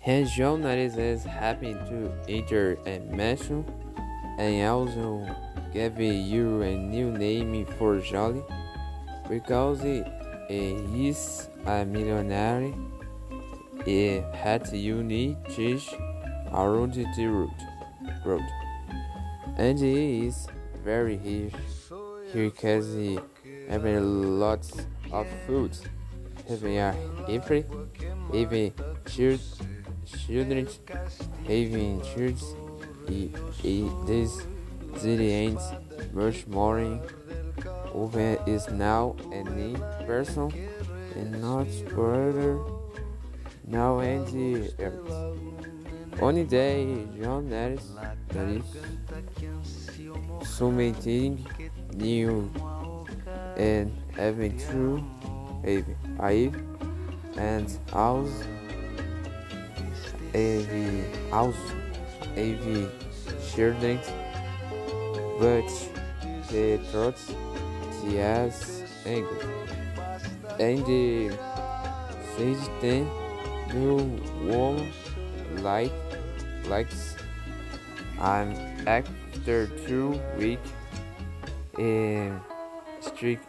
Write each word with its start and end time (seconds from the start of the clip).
His 0.00 0.32
journalist 0.32 0.96
is 0.96 1.24
happy 1.24 1.74
to 1.74 2.12
enter 2.28 2.78
a 2.86 3.00
mansion 3.00 3.64
and 4.38 4.66
also 4.66 5.26
give 5.72 5.98
you 6.00 6.62
a 6.62 6.76
new 6.76 7.10
name 7.10 7.66
for 7.78 7.98
Jolly 7.98 8.42
because 9.28 9.82
he 9.82 10.04
is 10.48 11.48
a 11.66 11.84
millionaire. 11.84 12.72
He 13.84 14.22
had 14.32 14.72
unique 14.72 15.36
cheese 15.48 15.88
around 16.52 16.94
the 16.94 17.26
road, 17.26 17.50
road. 18.24 18.42
and 19.56 19.78
he 19.78 20.26
is 20.26 20.46
very 20.84 21.16
rich. 21.16 21.54
Because 22.32 22.92
he 22.92 23.18
can 23.42 23.68
have 23.70 23.84
a 23.86 24.00
lot 24.00 24.60
of 25.12 25.26
food. 25.46 25.76
Having 26.48 26.78
a 26.78 26.94
every 27.28 27.64
even 28.32 28.72
children 30.26 30.68
having 31.46 32.02
church 32.02 32.40
this 34.06 34.42
city 34.96 35.30
ain't 35.30 35.60
much 36.12 36.46
more. 36.46 37.00
Open 37.94 38.38
is 38.46 38.68
now 38.68 39.16
a 39.32 39.42
person 40.06 40.52
and 41.16 41.40
not 41.40 41.66
brother 41.88 42.58
now 43.66 43.98
and 43.98 44.26
the 44.28 44.72
earth. 44.78 46.20
Only 46.20 46.44
day 46.44 47.06
John 47.20 47.48
Harris 47.50 47.92
that 48.28 48.48
is 48.48 48.64
so 50.42 50.68
submitting 50.70 51.46
new 51.94 52.50
and 53.56 53.92
having 54.16 54.58
true 54.58 55.04
I 56.20 56.52
and 57.36 57.78
house 57.92 58.42
AV 60.34 61.30
house 61.30 61.56
AV 62.36 62.90
children 63.54 63.98
but 65.38 65.68
the 66.50 66.78
throats 66.90 67.32
the 68.04 68.20
ass 68.20 68.82
angle 69.06 69.38
and 70.58 70.84
the 70.86 71.30
system 72.36 73.08
new 73.72 73.96
woman 74.44 74.92
like 75.62 75.92
likes 76.68 77.16
and 78.20 78.56
after 78.88 79.66
two 79.86 80.20
week 80.38 80.60
in 81.78 82.40
strict 83.00 83.44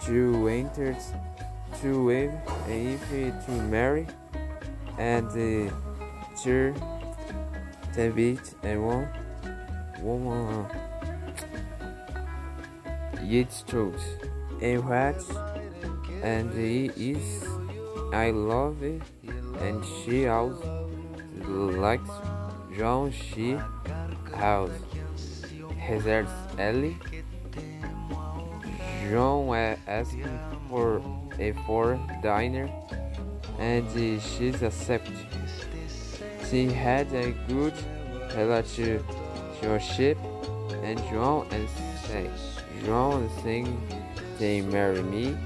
two 0.00 0.48
entered 0.48 0.96
to 1.80 2.06
wave 2.06 2.32
and 2.68 3.00
if 3.00 3.46
to 3.46 3.52
marry 3.68 4.06
and 4.98 5.26
uh, 5.26 5.32
the 5.32 5.72
two 6.42 6.74
David 7.94 8.40
and 8.62 8.86
one 8.86 9.08
woman 10.00 10.66
yet 13.22 13.62
told 13.66 13.96
and 14.60 14.84
what? 14.88 15.22
And 16.22 16.52
he 16.54 16.86
is 16.96 17.44
I 18.14 18.30
love 18.30 18.82
it. 18.82 19.02
And 19.60 19.84
she 19.84 20.28
also 20.28 20.88
likes 21.48 22.10
John 22.76 23.10
she 23.10 23.58
house. 24.32 24.70
Hazards 25.78 26.30
Ellie 26.58 26.96
John 29.10 29.76
asking 29.86 30.38
for 30.70 31.02
a 31.38 31.52
for 31.66 31.98
dinner 32.22 32.70
and 33.58 33.88
she's 34.20 34.62
accepted. 34.62 35.16
She 36.50 36.66
had 36.66 37.12
a 37.12 37.32
good 37.48 37.74
relationship 38.36 40.18
and 40.82 40.98
John 41.10 41.46
and 41.50 41.68
say 42.06 42.30
John 42.84 43.30
saying 43.42 43.80
they 44.38 44.60
marry 44.60 45.02
me. 45.02 45.36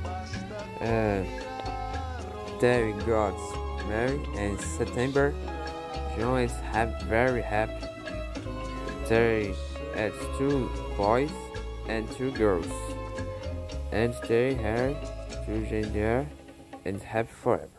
Uh, 0.81 1.23
they 2.61 2.93
got 3.07 3.37
married 3.89 4.27
in 4.35 4.59
September. 4.59 5.35
John 6.19 6.41
is 6.41 6.53
ha- 6.73 6.93
very 7.05 7.43
happy. 7.43 7.87
They 9.09 9.55
had 9.95 10.13
two 10.37 10.69
boys 10.97 11.31
and 11.89 12.11
two 12.13 12.33
girls 12.33 12.67
and 13.93 14.15
they 14.29 14.55
had 14.55 14.97
two 15.47 15.65
gender 15.67 16.27
and 16.85 17.03
happy 17.03 17.31
forever. 17.33 17.78